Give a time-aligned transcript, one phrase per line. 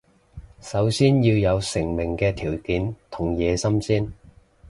[0.59, 4.11] 首先要有成名嘅條件同野心先